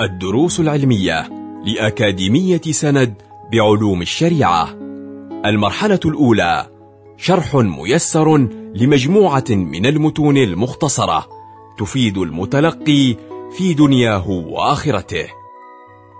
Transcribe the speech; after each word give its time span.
الدروس 0.00 0.60
العلمية 0.60 1.28
لأكاديمية 1.64 2.60
سند 2.70 3.14
بعلوم 3.52 4.02
الشريعة. 4.02 4.68
المرحلة 5.44 6.00
الأولى 6.04 6.66
شرح 7.16 7.54
ميسر 7.54 8.36
لمجموعة 8.74 9.44
من 9.50 9.86
المتون 9.86 10.36
المختصرة 10.36 11.26
تفيد 11.78 12.18
المتلقي 12.18 13.16
في 13.56 13.74
دنياه 13.74 14.30
وآخرته. 14.30 15.26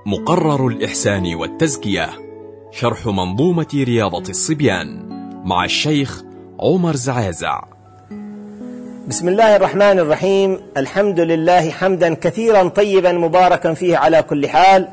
مقرر 0.07 0.67
الإحسان 0.69 1.35
والتزكية 1.35 2.11
شرح 2.73 3.07
منظومة 3.07 3.69
رياضة 3.75 4.31
الصبيان 4.31 5.09
مع 5.45 5.65
الشيخ 5.65 6.23
عمر 6.61 6.97
زعازع. 6.97 7.78
بسم 9.09 9.29
الله 9.29 9.57
الرحمن 9.57 9.99
الرحيم 9.99 10.61
الحمد 10.77 11.21
لله 11.21 11.71
حمدا 11.71 12.15
كثيرا 12.15 12.69
طيبا 12.69 13.13
مباركا 13.13 13.75
فيه 13.75 13.97
على 13.97 14.23
كل 14.23 14.49
حال 14.49 14.89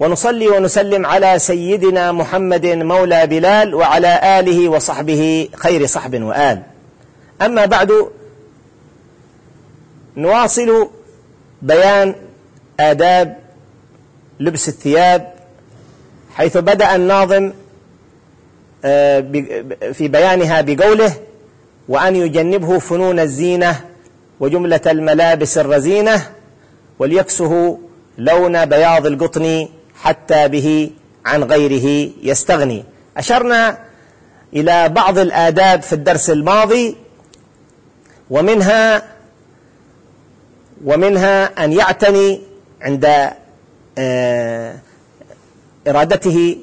ونصلي 0.00 0.48
ونسلم 0.48 1.06
على 1.06 1.38
سيدنا 1.38 2.12
محمد 2.12 2.66
مولى 2.66 3.26
بلال 3.26 3.74
وعلى 3.74 4.40
اله 4.40 4.68
وصحبه 4.68 5.48
خير 5.56 5.86
صحب 5.86 6.22
وال 6.22 6.62
اما 7.42 7.64
بعد 7.64 7.92
نواصل 10.16 10.88
بيان 11.62 12.14
آداب 12.80 13.36
لبس 14.40 14.68
الثياب 14.68 15.32
حيث 16.34 16.56
بدأ 16.56 16.94
الناظم 16.96 17.52
في 19.92 20.08
بيانها 20.08 20.60
بقوله 20.60 21.12
وأن 21.88 22.16
يجنبه 22.16 22.78
فنون 22.78 23.20
الزينة 23.20 23.84
وجملة 24.40 24.80
الملابس 24.86 25.58
الرزينة 25.58 26.30
وليكسه 26.98 27.78
لون 28.18 28.64
بياض 28.64 29.06
القطن 29.06 29.68
حتى 30.02 30.48
به 30.48 30.90
عن 31.26 31.44
غيره 31.44 32.10
يستغني. 32.22 32.84
أشرنا 33.16 33.78
إلى 34.52 34.88
بعض 34.88 35.18
الآداب 35.18 35.82
في 35.82 35.92
الدرس 35.92 36.30
الماضي 36.30 36.96
ومنها 38.30 39.02
ومنها 40.84 41.64
أن 41.64 41.72
يعتني 41.72 42.40
عند 42.82 43.30
إرادته 45.88 46.58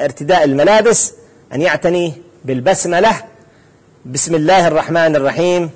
ارتداء 0.00 0.44
الملابس 0.44 1.12
أن 1.52 1.62
يعتني 1.62 2.12
بالبسملة 2.44 3.22
بسم 4.04 4.34
الله 4.34 4.68
الرحمن 4.68 5.16
الرحيم. 5.16 5.70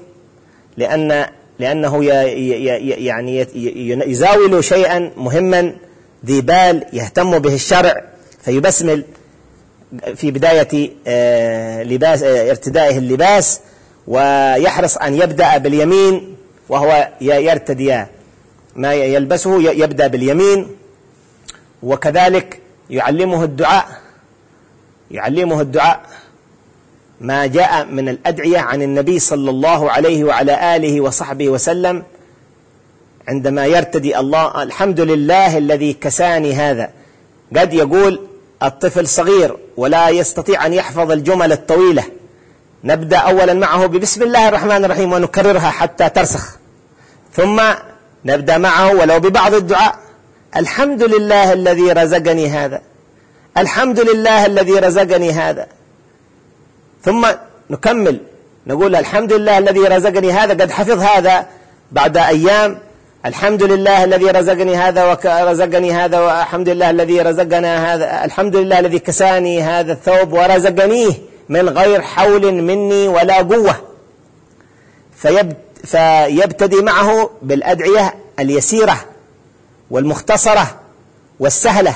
لأن 0.77 1.27
لأنه 1.59 2.05
يعني 2.05 3.47
يزاول 4.07 4.65
شيئا 4.65 5.11
مهما 5.17 5.75
ذي 6.27 6.41
بال 6.41 6.85
يهتم 6.93 7.39
به 7.39 7.55
الشرع. 7.55 8.05
فيبسمل 8.45 9.05
في 10.15 10.31
بداية 10.31 10.91
لباس 11.83 12.23
ارتدائه 12.23 12.99
اللباس 12.99 13.61
ويحرص 14.07 14.97
أن 14.97 15.15
يبدأ 15.15 15.59
باليمين 15.59 16.37
وهو 16.69 17.09
يرتدي. 17.21 18.05
ما 18.77 18.95
يلبسه 18.95 19.73
يبدأ 19.73 20.07
باليمين. 20.07 20.77
وكذلك 21.83 22.61
يعلمه 22.91 23.45
الدعاء 23.45 23.89
يعلمه 25.11 25.61
الدعاء. 25.61 26.01
ما 27.21 27.47
جاء 27.47 27.85
من 27.85 28.09
الأدعية 28.09 28.59
عن 28.59 28.83
النبي 28.83 29.19
صلى 29.19 29.51
الله 29.51 29.91
عليه 29.91 30.25
وعلى 30.25 30.77
آله 30.77 31.01
وصحبه 31.01 31.49
وسلم 31.49 32.03
عندما 33.29 33.67
يرتدي 33.67 34.19
الله 34.19 34.63
الحمد 34.63 35.01
لله 35.01 35.59
الذي 35.59 35.93
كساني 35.93 36.55
هذا. 36.55 36.91
قد 37.57 37.75
يقول 37.75 38.21
الطفل 38.63 39.09
صغير 39.09 39.57
ولا 39.77 40.09
يستطيع 40.09 40.67
أن 40.67 40.73
يحفظ 40.73 41.11
الجمل 41.11 41.53
الطويلة. 41.53 42.05
نبدأ 42.85 43.17
أولا 43.17 43.55
معه 43.55 43.87
ببسم 43.87 44.23
الله 44.23 44.49
الرحمن 44.49 44.85
الرحيم 44.85 45.13
ونكررها 45.13 45.71
حتى 45.71 46.09
ترسخ. 46.09 46.57
ثم 47.33 47.63
نبدأ 48.25 48.59
معه 48.59 48.95
ولو 48.95 49.21
ببعض 49.21 49.55
الدعاء. 49.55 49.99
الحمد 50.57 51.03
لله 51.03 51.53
الذي 51.53 51.93
رزقني 51.93 52.49
هذا. 52.49 52.83
الحمد 53.59 54.01
لله 54.01 54.47
الذي 54.47 54.73
رزقني 54.73 55.33
هذا. 55.33 55.67
ثم 57.05 57.27
نكمل. 57.71 58.21
نقول 58.67 58.97
الحمد 58.97 59.33
لله 59.33 59.59
الذي 59.59 59.81
رزقني 59.81 60.33
هذا 60.33 60.53
قد 60.53 60.71
حفظ 60.71 61.01
هذا 61.03 61.47
بعد 61.93 62.17
أيام. 62.17 62.79
الحمد 63.27 63.63
لله 63.63 64.05
الذي 64.05 64.25
رزقني 64.31 64.77
هذا 64.77 65.05
ورزقني 65.05 65.93
هذا 65.93 66.21
والحمد 66.21 66.69
لله 66.69 66.91
الذي 66.91 67.21
رزقنا 67.21 67.95
هذا 67.95 68.25
الحمد 68.25 68.57
لله 68.57 68.79
الذي 68.79 68.99
كساني 68.99 69.63
هذا 69.63 69.93
الثوب 69.93 70.33
ورزقنيه 70.33 71.13
من 71.49 71.69
غير 71.69 72.03
حول 72.03 72.53
مني 72.53 73.09
ولا 73.09 73.37
قوة. 73.37 73.77
فيب 75.17 75.53
فيبتدي 75.85 76.83
معه 76.83 77.31
بالأدعية 77.43 78.15
اليسيرة 78.39 78.97
والمختصرة 79.91 80.81
والسهلة. 81.41 81.95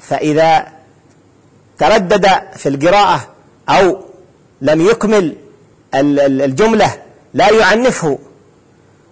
فإذا 0.00 0.66
تردد 1.78 2.26
في 2.56 2.68
القراءة 2.68 3.28
أو 3.68 4.05
لم 4.60 4.80
يكمل 4.80 5.36
الجملة 5.94 7.02
لا 7.34 7.50
يعنفه 7.50 8.18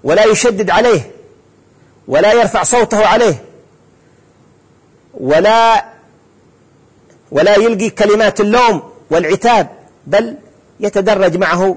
ولا 0.05 0.25
يشدد 0.25 0.71
عليه 0.71 1.11
ولا 2.09 2.33
يرفع 2.33 2.63
صوته 2.63 3.07
عليه 3.07 3.45
ولا 5.15 5.85
ولا 7.31 7.57
يلقي 7.57 7.91
كلمات 7.91 8.41
اللوم 8.41 8.83
والعتاب 9.11 9.69
بل 10.07 10.37
يتدرج 10.81 11.37
معه 11.37 11.77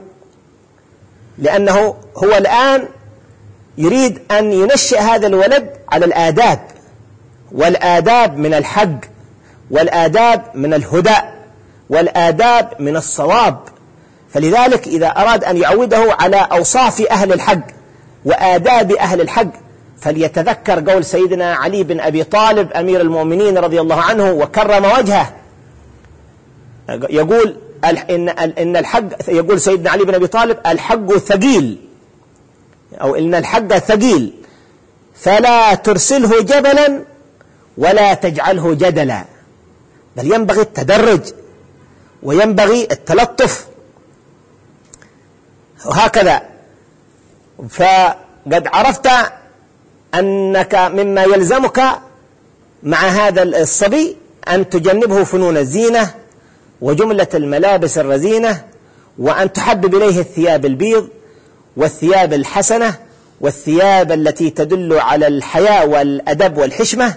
لأنه 1.38 1.95
هو 2.17 2.38
الآن 2.38 2.88
يريد 3.78 4.19
أن 4.31 4.51
ينشئ 4.51 4.99
هذا 4.99 5.28
الولد 5.28 5.69
على 5.89 6.05
الآداب 6.05 6.59
والآداب 7.51 8.38
من 8.38 8.53
الحق 8.53 8.99
والآداب 9.72 10.45
من 10.53 10.73
الهدى. 10.73 11.16
والآداب 11.89 12.69
من 12.79 12.97
الصواب. 12.97 13.59
فلذلك 14.33 14.87
إذا 14.87 15.07
أراد 15.07 15.43
أن 15.43 15.57
يعوده 15.57 16.15
على 16.19 16.47
أوصاف 16.51 17.01
أهل 17.01 17.33
الحق 17.33 17.67
وآداب 18.25 18.91
أهل 18.91 19.21
الحق 19.21 19.51
فليتذكر 20.01 20.91
قول 20.91 21.05
سيدنا 21.05 21.55
علي 21.55 21.83
بن 21.83 21.99
أبي 21.99 22.23
طالب 22.23 22.71
أمير 22.71 23.01
المؤمنين 23.01 23.57
رضي 23.57 23.81
الله 23.81 24.01
عنه 24.01 24.31
وكرم 24.31 24.85
وجهه. 24.85 25.33
يقول 27.09 27.55
إن 27.85 28.29
إن 28.29 28.77
الحق 28.77 29.03
يقول 29.27 29.61
سيدنا 29.61 29.89
علي 29.89 30.03
بن 30.05 30.15
أبي 30.15 30.27
طالب 30.27 30.57
الحق 30.67 31.17
ثقيل 31.17 31.77
أو 33.01 33.15
إن 33.15 33.35
الحق 33.35 33.77
ثقيل. 33.77 34.33
فلا 35.15 35.73
ترسله 35.73 36.41
جبلا 36.41 37.01
ولا 37.77 38.13
تجعله 38.13 38.73
جدلا. 38.73 39.25
بل 40.17 40.33
ينبغي 40.33 40.61
التدرج. 40.61 41.21
وينبغي 42.27 42.88
التلطف. 42.91 43.67
وهكذا. 45.85 46.41
فقد 47.69 48.67
عرفت 48.67 49.07
أنك 50.15 50.75
مما 50.75 51.23
يلزمك 51.23 51.83
مع 52.83 52.97
هذا 52.97 53.43
الصبي 53.43 54.16
أن 54.47 54.69
تجنبه 54.69 55.23
فنون 55.23 55.57
الزينة 55.57 56.13
وجملة 56.81 57.27
الملابس 57.33 57.97
الرزينة 57.97 58.63
وأن 59.17 59.53
تحبب 59.53 59.95
إليه 59.95 60.19
الثياب 60.19 60.66
البيض 60.66 61.09
والثياب 61.77 62.33
الحسنة 62.33 62.96
والثياب 63.41 64.11
التي 64.11 64.49
تدل 64.49 64.99
على 64.99 65.28
الحياء 65.28 65.87
والأدب 65.87 66.57
والحشمة. 66.57 67.16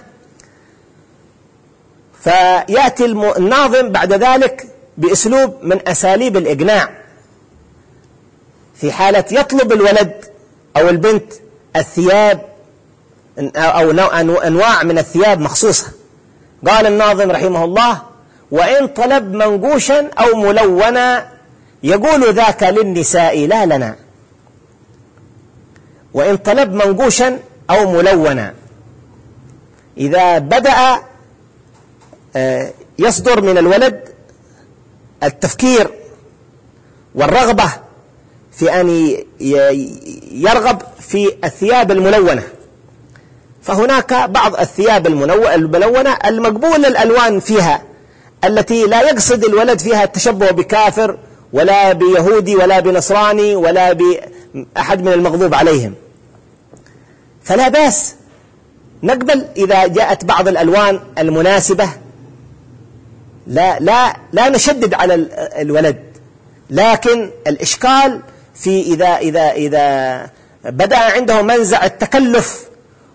فيأتي 2.23 3.05
الناظم 3.05 3.89
بعد 3.89 4.13
ذلك 4.13 4.70
بأسلوب 4.97 5.55
من 5.63 5.87
أساليب 5.87 6.37
الإقناع. 6.37 6.89
في 8.75 8.91
حالة 8.91 9.25
يطلب 9.31 9.71
الولد 9.71 10.25
أو 10.77 10.89
البنت 10.89 11.33
الثياب 11.75 12.41
أو 13.55 13.91
أنواع 14.37 14.83
من 14.83 14.97
الثياب 14.97 15.39
مخصوصة. 15.39 15.87
قال 16.67 16.87
الناظم 16.87 17.31
رحمه 17.31 17.63
الله 17.63 18.01
وإن 18.51 18.87
طلب 18.87 19.33
منقوشا 19.33 20.09
أو 20.19 20.35
ملونا 20.35 21.29
يقول 21.83 22.33
ذاك 22.33 22.63
للنساء 22.63 23.47
لا 23.47 23.65
لنا. 23.65 23.95
وإن 26.13 26.37
طلب 26.37 26.73
منقوشا 26.73 27.39
أو 27.69 27.91
ملونا. 27.91 28.53
إذا 29.97 30.37
بدأ 30.37 31.01
يصدر 32.99 33.41
من 33.41 33.57
الولد 33.57 34.10
التفكير 35.23 35.89
والرغبة 37.15 37.65
في 38.51 38.81
أن 38.81 39.17
يرغب 40.31 40.81
في 40.99 41.35
الثياب 41.43 41.91
الملونة. 41.91 42.43
فهناك 43.61 44.13
بعض 44.13 44.55
الثياب 44.55 45.07
الملونة 45.07 46.17
المقبول 46.25 46.85
الألوان 46.85 47.39
فيها 47.39 47.83
التي 48.43 48.85
لا 48.85 49.01
يقصد 49.01 49.45
الولد 49.45 49.79
فيها 49.79 50.03
التشبه 50.03 50.51
بكافر 50.51 51.17
ولا 51.53 51.93
بيهودي 51.93 52.55
ولا 52.55 52.79
بنصراني 52.79 53.55
ولا 53.55 53.93
بأحد 53.93 55.01
من 55.01 55.13
المغضوب 55.13 55.53
عليهم. 55.53 55.93
فلا 57.43 57.67
بأس 57.67 58.15
نقبل 59.03 59.45
إذا 59.57 59.87
جاءت 59.87 60.25
بعض 60.25 60.47
الألوان 60.47 60.99
المناسبة 61.17 61.89
لا 63.47 63.79
لا 63.79 64.15
لا 64.31 64.49
نشدد 64.49 64.93
على 64.93 65.13
الولد. 65.61 66.03
لكن 66.69 67.31
الإشكال 67.47 68.21
في 68.55 68.81
إذا 68.81 69.17
إذا 69.17 69.51
إذا 69.51 70.29
بدأ 70.65 70.97
عنده 70.97 71.41
منزع 71.41 71.85
التكلف 71.85 72.65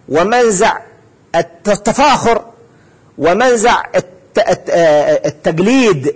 ومنزع 0.09 0.79
التفاخر 1.35 2.45
ومنزع 3.19 3.85
التقليد 5.27 6.15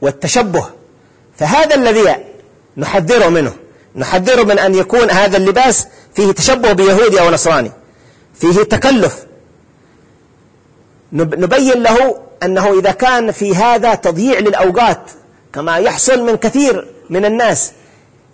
والتشبه 0.00 0.66
فهذا 1.36 1.74
الذي 1.74 2.16
نحذره 2.76 3.28
منه. 3.28 3.52
نحذره 3.96 4.42
من 4.42 4.58
أن 4.58 4.74
يكون 4.74 5.10
هذا 5.10 5.36
اللباس 5.36 5.86
فيه 6.14 6.32
تشبه 6.32 6.72
بيهودي 6.72 7.20
أو 7.20 7.30
نصراني 7.30 7.72
فيه 8.34 8.62
تكلف. 8.62 9.26
نبين 11.12 11.82
له 11.82 12.22
أنه 12.44 12.78
إذا 12.78 12.90
كان 12.90 13.30
في 13.30 13.54
هذا 13.54 13.94
تضييع 13.94 14.38
للأوقات 14.38 15.00
كما 15.52 15.76
يحصل 15.76 16.26
من 16.26 16.36
كثير 16.36 16.86
من 17.10 17.24
الناس 17.24 17.72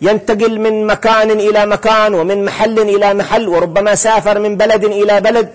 ينتقل 0.01 0.61
من 0.61 0.87
مكان 0.87 1.31
إلى 1.31 1.67
مكان 1.67 2.15
ومن 2.15 2.45
محل 2.45 2.79
إلى 2.79 3.15
محل 3.15 3.49
وربما 3.49 3.95
سافر 3.95 4.39
من 4.39 4.57
بلد 4.57 4.85
إلى 4.85 5.21
بلد 5.21 5.49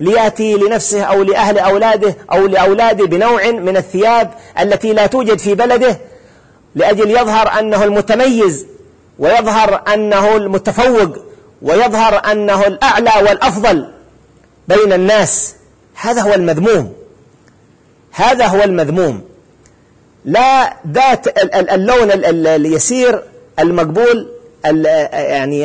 ليأتي 0.00 0.54
لنفسه 0.54 1.02
أو 1.02 1.22
لأهل 1.22 1.58
أولاده 1.58 2.16
أو 2.32 2.46
لأولاده 2.46 3.06
بنوع 3.06 3.50
من 3.50 3.76
الثياب 3.76 4.30
التي 4.60 4.92
لا 4.92 5.06
توجد 5.06 5.38
في 5.38 5.54
بلده 5.54 5.98
لأجل 6.74 7.10
يظهر 7.10 7.58
أنه 7.58 7.84
المتميز 7.84 8.66
ويظهر 9.18 9.82
أنه 9.94 10.36
المتفوق 10.36 11.16
ويظهر 11.62 12.32
أنه 12.32 12.66
الأعلى 12.66 13.12
والأفضل 13.28 13.88
بين 14.68 14.92
الناس. 14.92 15.54
هذا 15.94 16.22
هو 16.22 16.34
المذموم. 16.34 16.92
هذا 18.18 18.46
هو 18.46 18.62
المذموم. 18.62 19.22
لا 20.24 20.76
ذات 20.92 21.38
اللون 21.54 22.10
اليسير 22.46 23.22
المقبول 23.58 24.28
يعني 25.12 25.60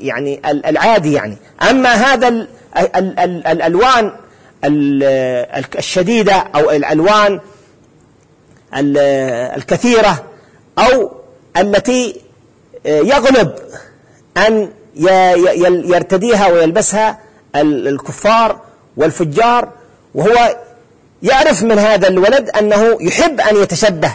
يعني 0.00 0.40
العادي 0.46 1.12
يعني. 1.12 1.36
أما 1.70 1.92
هذا 1.92 2.46
الألوان 3.46 4.12
الشديدة 5.78 6.32
أو 6.32 6.70
الألوان 6.70 7.40
الكثيرة 8.74 10.24
أو 10.78 11.10
التي 11.56 12.20
يغلب 12.84 13.54
أن 14.36 14.70
يرتديها 15.84 16.48
ويلبسها 16.48 17.18
الكفار 17.56 18.60
والفجار 18.96 19.68
وهو 20.14 20.56
يعرف 21.22 21.62
من 21.62 21.78
هذا 21.78 22.08
الولد 22.08 22.50
أنه 22.50 22.98
يحب 23.00 23.40
أن 23.40 23.56
يتشبه 23.56 24.12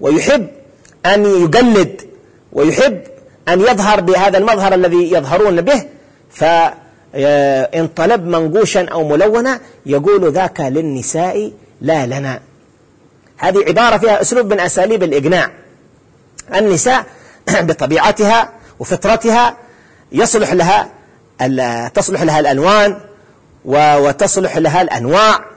ويحب 0.00 0.48
أن 1.06 1.24
يقلد 1.24 2.02
ويحب 2.52 3.00
أن 3.48 3.60
يظهر 3.60 4.00
بهذا 4.00 4.38
المظهر 4.38 4.74
الذي 4.74 5.12
يظهرون 5.12 5.60
به. 5.60 5.82
فإن 6.30 7.88
طلب 7.96 8.26
منقوشا 8.26 8.88
أو 8.88 9.08
ملونا 9.08 9.60
يقول 9.86 10.32
ذاك 10.32 10.60
للنساء 10.60 11.52
لا 11.80 12.06
لنا. 12.06 12.40
هذه 13.36 13.64
عبارة 13.68 13.96
فيها 13.96 14.20
أسلوب 14.20 14.52
من 14.52 14.60
أساليب 14.60 15.02
الإقناع. 15.02 15.50
النساء 16.54 17.04
بطبيعتها 17.60 18.50
وفطرتها 18.78 19.56
يصلح 20.12 20.52
لها 20.52 20.88
تصلح 21.88 22.22
لها 22.22 22.40
الألوان 22.40 22.96
وتصلح 23.64 24.56
لها 24.56 24.82
الأنواع. 24.82 25.55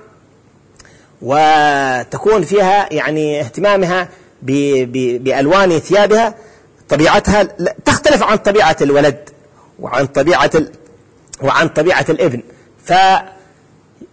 وتكون 1.21 2.43
فيها 2.43 2.93
يعني 2.93 3.39
اهتمامها 3.39 4.09
بألوان 4.41 5.79
ثيابها 5.79 6.35
طبيعتها 6.89 7.43
تختلف 7.85 8.23
عن 8.23 8.37
طبيعة 8.37 8.77
الولد 8.81 9.29
وعن 9.79 10.05
طبيعة 10.05 10.51
وعن 11.41 11.67
طبيعة 11.67 12.05
الابن. 12.09 12.43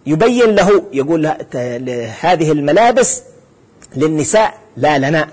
فيبين 0.05 0.55
له 0.55 0.83
يقول 0.93 1.25
هذه 2.21 2.51
الملابس 2.51 3.21
للنساء 3.95 4.53
لا 4.77 4.97
لنا. 4.97 5.27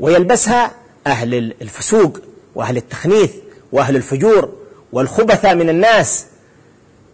ويلبسها 0.00 0.70
أهل 1.06 1.34
الفسوق 1.62 2.18
وأهل 2.54 2.76
التخنيث 2.76 3.30
وأهل 3.72 3.96
الفجور 3.96 4.52
والخبثة 4.92 5.54
من 5.54 5.68
الناس. 5.68 6.26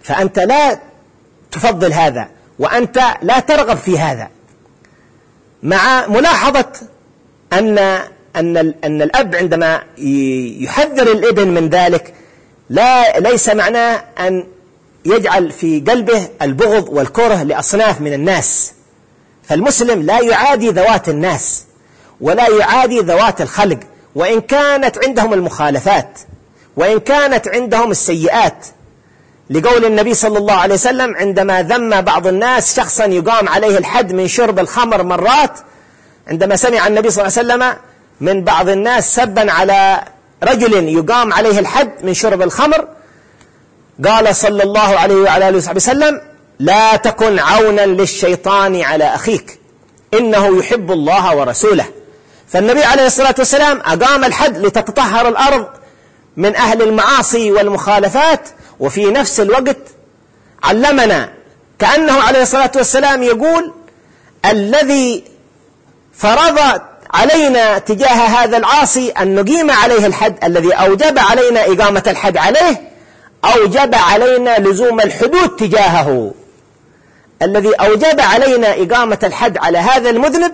فأنت 0.02 0.38
لا 0.38 0.78
تفضل 1.50 1.92
هذا. 1.92 2.28
وأنت 2.58 3.00
لا 3.22 3.40
ترغب 3.40 3.76
في 3.76 3.99
هذا. 3.99 4.28
مع 5.62 6.06
ملاحظة 6.06 6.72
أن 7.52 7.78
أن 8.37 8.56
أن 8.84 9.02
الأب 9.02 9.34
عندما 9.34 9.82
يحذر 10.60 11.12
الابن 11.12 11.49
من 11.49 11.69
ذلك 11.69 12.14
لا 12.70 13.20
ليس 13.20 13.49
معناه 13.49 14.05
أن 14.19 14.46
يجعل 15.05 15.50
في 15.52 15.81
قلبه 15.81 16.28
البغض 16.43 16.88
والكره 16.88 17.43
لأصناف 17.43 18.00
من 18.00 18.12
الناس. 18.12 18.72
فالمسلم 19.43 20.02
لا 20.02 20.20
يعادي 20.20 20.69
ذوات 20.69 21.08
الناس 21.08 21.64
ولا 22.20 22.49
يعادي 22.49 23.00
ذوات 23.00 23.40
الخلق 23.40 23.78
وإن 24.14 24.40
كانت 24.40 25.04
عندهم 25.06 25.32
المخالفات 25.32 26.19
وإن 26.76 26.99
كانت 26.99 27.49
عندهم 27.49 27.90
السيئات 27.90 28.66
لقول 29.50 29.84
النبي 29.84 30.14
صلى 30.14 30.38
الله 30.38 30.54
عليه 30.54 30.74
وسلم 30.74 31.16
عندما 31.16 31.62
ذم 31.62 32.00
بعض 32.00 32.26
الناس 32.26 32.76
شخصا 32.76 33.04
يقام 33.04 33.48
عليه 33.48 33.78
الحد 33.78 34.12
من 34.12 34.28
شرب 34.28 34.58
الخمر 34.58 35.02
مرات 35.02 35.52
عندما 36.28 36.56
سمع 36.56 36.86
النبي 36.86 37.10
صلى 37.10 37.26
الله 37.26 37.38
عليه 37.38 37.48
وسلم 37.48 37.76
من 38.20 38.44
بعض 38.44 38.68
الناس 38.68 39.14
سبا 39.14 39.52
على 39.52 40.04
رجل 40.44 40.88
يقام 40.88 41.32
عليه 41.32 41.58
الحد 41.58 41.90
من 42.02 42.14
شرب 42.14 42.42
الخمر 42.42 42.88
قال 44.04 44.37
صلى 44.37 44.62
الله 44.62 44.99
عليه 44.99 45.14
وعلى 45.14 45.49
آله 45.49 45.56
وصحبه 45.56 45.76
وسلم 45.76 46.20
لا 46.58 46.96
تكن 46.96 47.38
عونا 47.38 47.87
للشيطان 47.87 48.82
على 48.82 49.04
أخيك 49.04 49.58
إنه 50.14 50.58
يحب 50.58 50.92
الله 50.92 51.37
ورسوله. 51.37 51.84
فالنبي 52.49 52.82
عليه 52.82 53.06
الصلاة 53.06 53.34
والسلام 53.38 53.80
أقام 53.84 54.25
الحد 54.25 54.58
لتتطهر 54.58 55.28
الأرض 55.28 55.66
من 56.37 56.56
أهل 56.56 56.82
المعاصي 56.82 57.52
والمخالفات 57.52 58.49
وفي 58.80 59.11
نفس 59.11 59.40
الوقت 59.40 59.76
علمنا 60.62 61.32
كأنه 61.78 62.23
عليه 62.23 62.42
الصلاة 62.42 62.70
والسلام 62.76 63.23
يقول 63.23 63.73
الذي 64.47 65.25
فرض 66.12 66.58
علينا 67.14 67.78
تجاه 67.78 68.26
هذا 68.26 68.56
العاصي 68.56 69.11
أن 69.11 69.35
نقيم 69.35 69.70
عليه 69.70 70.06
الحد 70.06 70.44
الذي 70.44 70.73
أوجب 70.73 71.18
علينا 71.18 71.66
إقامة 71.66 72.02
الحد 72.06 72.37
عليه 72.37 72.90
أوجب 73.44 73.94
علينا 73.94 74.58
لزوم 74.58 75.00
الحدود 75.00 75.49
تجاهه. 75.56 76.35
الذي 77.42 77.73
أوجب 77.73 78.20
علينا 78.20 78.82
إقامة 78.82 79.18
الحد 79.23 79.58
على 79.58 79.78
هذا 79.78 80.11
المذنب 80.11 80.52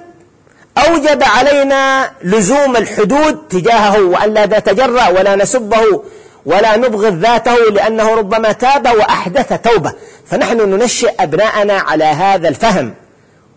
أوجب 0.79 1.23
علينا 1.23 2.11
لزوم 2.23 2.77
الحدود 2.77 3.49
تجاهه 3.51 4.03
وأن 4.03 4.35
لا 4.35 4.47
نتجرأ 4.47 5.09
ولا 5.09 5.37
نسبه 5.37 6.03
ولا 6.47 6.77
نبغض 6.77 7.15
ذاته 7.15 7.57
لأنه 7.71 8.15
ربما 8.15 8.53
تاب 8.53 8.87
وأحدث 8.87 9.53
توبة. 9.53 9.93
فنحن 10.27 10.57
ننشئ 10.57 11.13
أبناءنا 11.21 11.79
على 11.79 12.05
هذا 12.05 12.49
الفهم 12.49 12.95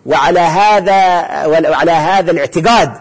وعلى 0.06 0.40
هذا 0.40 0.96
وعلى 1.46 1.92
هذا 1.92 2.32
الاعتقاد. 2.32 2.92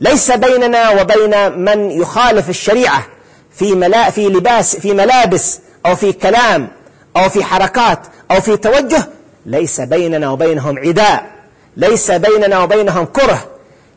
ليس 0.00 0.30
بيننا 0.30 0.90
وبين 0.90 1.58
من 1.58 1.90
يخالف 1.90 2.50
الشريعة 2.50 3.06
في 3.52 3.74
ملا 3.74 4.10
في 4.10 4.28
لباس 4.28 4.76
في 4.76 4.94
ملابس 4.94 5.60
أو 5.86 5.96
في 5.96 6.12
كلام 6.12 6.68
أو 7.16 7.28
في 7.28 7.44
حركات 7.44 7.98
أو 8.30 8.40
في 8.40 8.56
توجه. 8.56 9.08
ليس 9.46 9.80
بيننا 9.80 10.30
وبينهم 10.30 10.78
عداء. 10.78 11.26
ليس 11.76 12.10
بيننا 12.10 12.58
وبينهم 12.58 13.04
كره. 13.04 13.44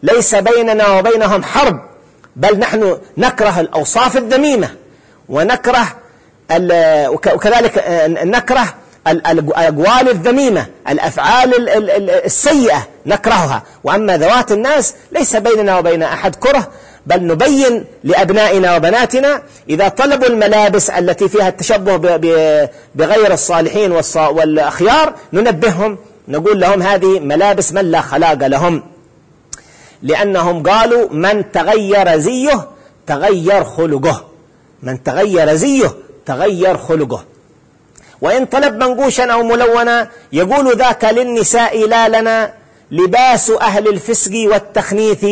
ليس 0.04 0.36
بيننا 0.36 0.88
وبينهم 0.88 1.44
حرب. 1.44 1.80
بل 2.36 2.60
نحن 2.60 2.98
نكره 3.18 3.60
الأوصاف 3.60 4.18
الذميمة. 4.18 4.70
ونكره 5.30 5.88
وكذلك 7.10 7.84
نكره 8.08 8.74
الأقوال 9.08 10.10
الذميمة 10.10 10.66
الأفعال 10.90 11.70
السيئة 12.26 12.88
نكرهها. 13.06 13.64
وأما 13.84 14.18
ذوات 14.18 14.52
الناس 14.52 14.94
ليس 15.12 15.36
بيننا 15.36 15.78
وبين 15.78 16.04
أحد 16.04 16.36
كره 16.36 16.68
بل 17.06 17.28
نبين 17.28 17.86
لأبنائنا 18.04 18.76
وبناتنا 18.76 19.42
إذا 19.70 19.88
طلبوا 19.88 20.28
الملابس 20.28 20.90
التي 20.90 21.30
فيها 21.30 21.48
التشبه 21.48 21.98
بغير 22.96 23.34
الصالحين 23.34 23.92
والأخيار 24.16 25.14
ننبههم 25.34 25.98
نقول 26.28 26.60
لهم 26.60 26.82
هذه 26.82 27.20
ملابس 27.20 27.74
من 27.74 27.92
لا 27.92 28.02
خلاق 28.02 28.48
لهم. 28.48 28.84
لأنهم 30.04 30.64
قالوا 30.64 31.10
من 31.12 31.52
تغير 31.52 32.18
زيه 32.18 32.68
تغير 33.08 33.64
خلقه. 33.64 34.29
من 34.84 35.04
تغير 35.04 35.56
زيه 35.56 35.96
تغير 36.26 36.78
خلقه. 36.78 37.26
وإن 38.22 38.46
طلب 38.46 38.84
منقوشا 38.84 39.32
أو 39.32 39.44
ملونا 39.44 40.10
يقول 40.34 40.78
ذاك 40.78 41.06
للنساء 41.06 41.88
لا 41.88 42.22
لنا 42.22 42.54
لباس 42.92 43.50
أهل 43.50 43.88
الفسق 43.88 44.32
والتخنيث 44.36 45.26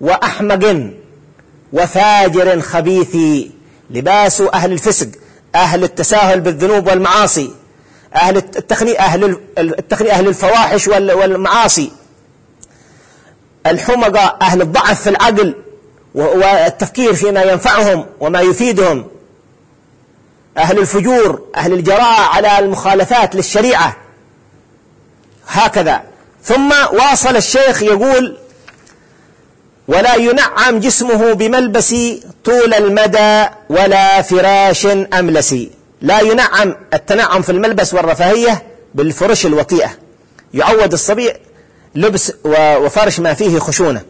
وأحمق 0.00 0.90
وفاجر 1.72 2.60
خبيث. 2.60 3.16
لباس 3.90 4.40
أهل 4.40 4.72
الفسق 4.72 5.08
أهل 5.54 5.84
التساهل 5.84 6.40
بالذنوب 6.40 6.86
والمعاصي 6.86 7.50
أهل 8.14 8.36
التخني 8.36 8.98
أهل 8.98 9.38
التخني 9.58 10.10
أهل 10.10 10.28
الفواحش 10.28 10.88
والمعاصي. 10.88 11.92
الحمقى 13.66 14.38
أهل 14.42 14.62
الضعف 14.62 15.02
في 15.02 15.10
العقل 15.10 15.54
والتفكير 16.14 17.14
فيما 17.14 17.42
ينفعهم 17.42 18.06
وما 18.20 18.40
يفيدهم. 18.40 19.06
أهل 20.58 20.78
الفجور 20.78 21.42
أهل 21.56 21.72
الجراءة 21.72 22.20
على 22.20 22.58
المخالفات 22.58 23.34
للشريعة. 23.34 23.96
هكذا. 25.48 26.02
ثم 26.42 26.72
واصل 26.92 27.36
الشيخ 27.36 27.82
يقول 27.82 28.36
ولا 29.88 30.14
ينعم 30.14 30.78
جسمه 30.78 31.32
بملبس 31.32 31.94
طول 32.44 32.74
المدى 32.74 33.46
ولا 33.68 34.22
فراش 34.22 34.86
أملس. 34.86 35.54
لا 36.00 36.20
ينعم 36.20 36.76
التنعم 36.94 37.42
في 37.42 37.52
الملبس 37.52 37.94
والرفاهية 37.94 38.62
بالفرش 38.94 39.46
الوطيئة. 39.46 39.90
يعود 40.54 40.92
الصبي 40.92 41.32
لبس 41.94 42.32
وفرش 42.44 43.20
ما 43.20 43.34
فيه 43.34 43.58
خشونة. 43.58 44.02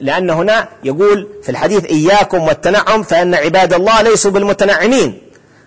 لأن 0.00 0.30
هنا 0.30 0.68
يقول 0.84 1.28
في 1.42 1.48
الحديث 1.48 1.84
إياكم 1.84 2.42
والتنعم 2.42 3.02
فإن 3.02 3.34
عباد 3.34 3.72
الله 3.72 4.02
ليسوا 4.02 4.30
بالمتنعمين. 4.30 5.22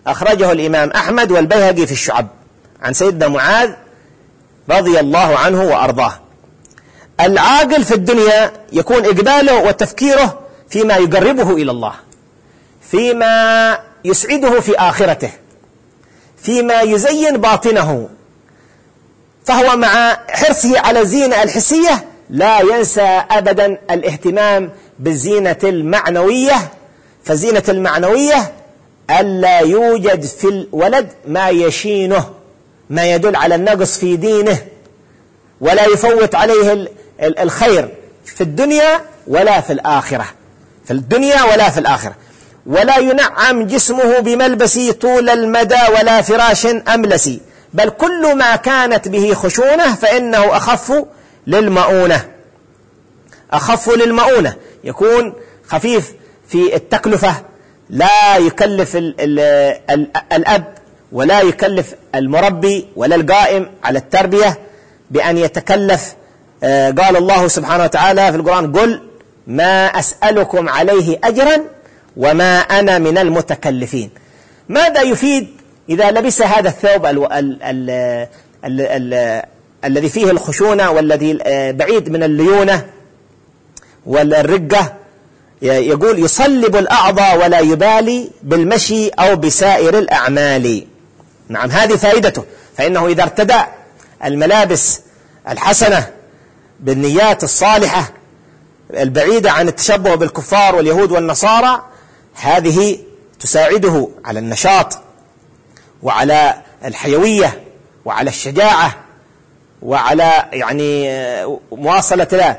أخرجه 0.07 0.51
الإمام 0.51 0.89
أحمد 0.89 1.31
والبيهقي 1.31 1.85
في 1.85 1.91
الشعب. 1.91 2.27
عن 2.81 2.93
سيدنا 2.93 3.27
معاذ 3.27 3.69
رضي 4.69 4.99
الله 4.99 5.37
عنه 5.37 5.63
وأرضاه. 5.63 6.19
العاقل 7.19 7.83
في 7.83 7.93
الدنيا 7.93 8.51
يكون 8.73 9.05
إقباله 9.05 9.63
وتفكيره 9.63 10.39
فيما 10.69 10.95
يقربه 10.95 11.51
إلى 11.53 11.71
الله. 11.71 11.93
فيما 12.91 13.77
يسعده 14.05 14.59
في 14.59 14.77
آخرته. 14.77 15.31
فيما 16.41 16.81
يزين 16.81 17.37
باطنه. 17.37 18.09
فهو 19.45 19.77
مع 19.77 20.17
حرصه 20.29 20.79
على 20.79 20.99
الزينة 20.99 21.43
الحسية 21.43 22.05
لا 22.29 22.59
ينسى 22.59 23.21
أبدا 23.31 23.77
الاهتمام 23.91 24.71
بالزينة 24.99 25.57
المعنوية 25.63 26.71
فالزينة 27.23 27.63
المعنوية 27.69 28.53
ألا 29.19 29.59
يوجد 29.59 30.21
في 30.25 30.47
الولد 30.47 31.09
ما 31.27 31.49
يشينه 31.49 32.29
ما 32.89 33.05
يدل 33.05 33.35
على 33.35 33.55
النقص 33.55 33.97
في 33.97 34.15
دينه 34.15 34.57
ولا 35.61 35.85
يفوت 35.85 36.35
عليه 36.35 36.87
الخير 37.21 37.89
في 38.25 38.41
الدنيا 38.41 39.01
ولا 39.27 39.61
في 39.61 39.73
الآخرة 39.73 40.25
في 40.85 40.91
الدنيا 40.91 41.43
ولا 41.43 41.69
في 41.69 41.79
الآخرة. 41.79 42.15
ولا 42.65 42.97
ينعم 42.97 43.63
جسمه 43.67 44.19
بملبس 44.19 44.79
طول 44.79 45.29
المدى 45.29 45.79
ولا 45.99 46.21
فراش 46.21 46.65
أملس 46.65 47.29
بل 47.73 47.89
كل 47.89 48.35
ما 48.35 48.55
كانت 48.55 49.07
به 49.07 49.33
خشونة 49.33 49.95
فإنه 49.95 50.57
أخف 50.57 51.05
للمؤونة. 51.47 52.25
أخف 53.51 53.89
للمؤونة. 53.89 54.55
يكون 54.83 55.33
خفيف 55.67 56.13
في 56.47 56.75
التكلفة. 56.75 57.35
لا 57.89 58.37
يكلف 58.37 58.95
ال 58.95 59.15
ال 59.21 59.39
ال 59.89 60.07
الأب 60.33 60.73
ولا 61.11 61.41
يكلف 61.41 61.95
المربي 62.15 62.87
ولا 62.95 63.15
القائم 63.15 63.71
على 63.83 63.99
التربية 63.99 64.59
بأن 65.11 65.37
يتكلف. 65.37 66.15
آه، 66.63 66.91
قال 66.91 67.17
الله 67.17 67.47
سبحانه 67.47 67.83
وتعالى 67.83 68.31
في 68.31 68.37
القرآن 68.37 68.71
قل 68.71 69.01
ما 69.47 69.85
أسألكم 69.85 70.69
عليه 70.69 71.19
أجرا 71.23 71.61
وما 72.17 72.59
أنا 72.59 72.97
من 72.97 73.17
المتكلفين. 73.17 74.09
ماذا 74.69 75.01
يفيد 75.01 75.47
إذا 75.89 76.11
لبس 76.11 76.41
هذا 76.41 76.69
الثوب 76.69 77.05
ال 79.85 79.91
ال 79.91 79.97
ال 79.97 80.03
ال 80.03 80.05
ال 80.05 80.05
الذي 80.05 80.09
فيه 80.09 80.31
الخشونة 80.31 80.91
والذي 80.91 81.37
آه، 81.43 81.71
بعيد 81.71 82.09
من 82.09 82.23
الليونة 82.23 82.85
والرقة 84.05 84.93
يقول 85.61 86.19
يصلب 86.19 86.75
الأعضاء 86.75 87.43
ولا 87.43 87.59
يبالي 87.59 88.29
بالمشي 88.43 89.09
أو 89.09 89.35
بسائر 89.35 89.97
الأعمال. 89.99 90.87
نعم 91.49 91.71
هذه 91.71 91.95
فائدته. 91.95 92.43
فإنه 92.77 93.07
إذا 93.07 93.23
ارتدى 93.23 93.61
الملابس 94.25 95.01
الحسنة 95.49 96.07
بالنيات 96.79 97.43
الصالحة 97.43 98.13
البعيدة 98.93 99.51
عن 99.51 99.67
التشبه 99.67 100.15
بالكفار 100.15 100.75
واليهود 100.75 101.11
والنصارى 101.11 101.85
هذه 102.33 102.99
تساعده 103.39 104.09
على 104.25 104.39
النشاط 104.39 104.99
وعلى 106.03 106.61
الحيوية 106.85 107.63
وعلى 108.05 108.29
الشجاعة 108.29 109.04
وعلى 109.81 110.45
يعني 110.53 111.09
مواصلة 111.71 112.57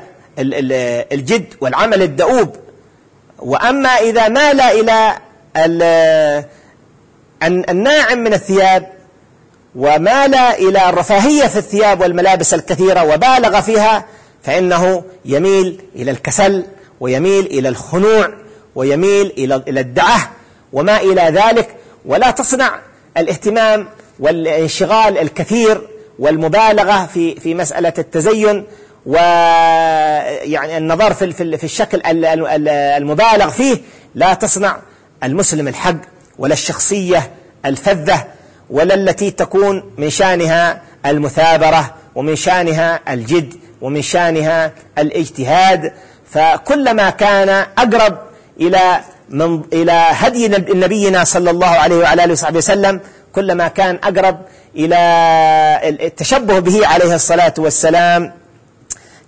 الجد 1.11 1.53
والعمل 1.61 2.01
الدؤوب. 2.01 2.55
وأما 3.39 3.89
إذا 3.89 4.27
مال 4.27 4.61
إلى 4.61 5.17
الناعم 7.43 8.17
من 8.17 8.33
الثياب 8.33 8.91
ومال 9.75 10.35
إلى 10.35 10.89
الرفاهية 10.89 11.47
في 11.47 11.57
الثياب 11.57 12.01
والملابس 12.01 12.53
الكثيرة 12.53 13.03
وبالغ 13.03 13.61
فيها 13.61 14.05
فإنه 14.43 15.03
يميل 15.25 15.81
إلى 15.95 16.11
الكسل 16.11 16.63
ويميل 16.99 17.45
إلى 17.45 17.69
الخنوع 17.69 18.33
ويميل 18.75 19.33
إلى 19.67 19.79
الدعة 19.79 20.31
وما 20.73 20.97
إلى 20.97 21.21
ذلك. 21.21 21.75
ولا 22.05 22.31
تصنع 22.31 22.79
الاهتمام 23.17 23.87
والانشغال 24.19 25.17
الكثير 25.17 25.87
والمبالغة 26.19 27.05
في 27.05 27.35
في 27.35 27.53
مسألة 27.55 27.93
التزين 27.97 28.63
ويعني 29.05 30.77
النظر 30.77 31.13
في 31.13 31.57
في 31.57 31.63
الشكل 31.63 32.01
المبالغ 32.97 33.49
فيه 33.49 33.77
لا 34.15 34.33
تصنع 34.33 34.77
المسلم 35.23 35.67
الحق 35.67 35.97
ولا 36.37 36.53
الشخصية 36.53 37.31
الفذة 37.65 38.27
ولا 38.69 38.93
التي 38.93 39.31
تكون 39.31 39.91
من 39.97 40.09
شانها 40.09 40.81
المثابرة 41.05 41.95
ومن 42.15 42.35
شانها 42.35 42.99
الجد 43.13 43.53
ومن 43.81 44.01
شانها 44.01 44.71
الاجتهاد. 44.97 45.93
فكلما 46.31 47.09
كان 47.09 47.49
أقرب 47.77 48.17
إلى 48.61 48.99
من 49.29 49.61
إلى 49.73 49.91
هدي 49.91 50.47
نبينا 50.47 51.23
صلى 51.23 51.49
الله 51.49 51.67
عليه 51.67 51.95
وعلى 51.95 52.23
آله 52.23 52.33
وصحبه 52.33 52.57
وسلم 52.57 52.99
كلما 53.37 53.67
كان 53.67 53.99
أقرب 54.03 54.37
إلى 54.75 54.97
التشبه 55.83 56.59
به 56.59 56.87
عليه 56.87 57.15
الصلاة 57.15 57.53
والسلام 57.57 58.33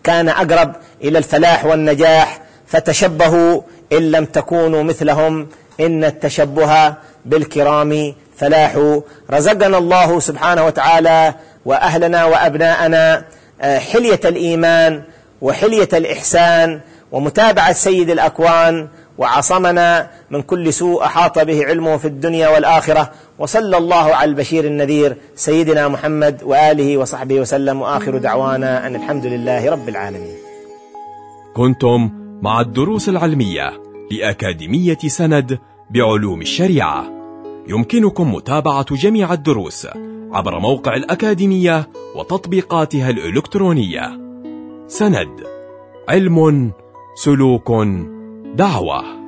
كان 0.03 0.29
أقرب 0.29 0.75
إلى 1.03 1.17
الفلاح 1.17 1.65
والنجاح 1.65 2.41
فتشبهوا 2.67 3.61
إن 3.91 4.11
لم 4.11 4.25
تكونوا 4.25 4.83
مثلهم 4.83 5.47
إن 5.79 6.03
التشبه 6.03 6.93
بالكرام 7.25 8.15
فلاح. 8.37 8.99
رزقنا 9.31 9.77
الله 9.77 10.19
سبحانه 10.19 10.65
وتعالى 10.65 11.33
وأهلنا 11.65 12.25
وأبناءنا 12.25 13.25
آه، 13.61 13.79
حلية 13.79 14.19
الإيمان 14.25 15.03
وحلية 15.41 15.89
الإحسان 15.93 16.79
ومتابعة 17.11 17.73
سيد 17.73 18.09
الأكوان 18.09 18.87
وعصمنا 19.19 20.09
من 20.31 20.41
كل 20.41 20.73
سوء 20.73 21.03
أحاط 21.03 21.39
به 21.39 21.65
علمه 21.65 21.97
في 21.97 22.05
الدنيا 22.05 22.47
والآخرة. 22.49 23.11
وصلى 23.39 23.77
الله 23.77 24.15
على 24.15 24.29
البشير 24.29 24.65
النذير 24.65 25.17
سيدنا 25.35 25.87
محمد 25.87 26.43
وآله 26.43 26.97
وصحبه 26.97 27.39
وسلم. 27.39 27.81
وآخر 27.81 28.17
دعوانا 28.17 28.87
أن 28.87 28.95
الحمد 28.95 29.25
لله 29.25 29.71
رب 29.71 29.89
العالمين. 29.89 30.35
كنتم 31.55 32.09
مع 32.41 32.61
الدروس 32.61 33.09
العلمية 33.09 33.73
لأكاديمية 34.11 34.97
سند 35.07 35.59
بعلوم 35.89 36.41
الشريعة. 36.41 37.05
يمكنكم 37.67 38.33
متابعة 38.33 38.95
جميع 38.95 39.33
الدروس 39.33 39.87
عبر 40.31 40.59
موقع 40.59 40.95
الأكاديمية 40.95 41.89
وتطبيقاتها 42.15 43.09
الإلكترونية. 43.09 44.19
سند 44.87 45.43
علم 46.09 46.71
سلوك 47.15 47.71
دعوة. 48.55 49.18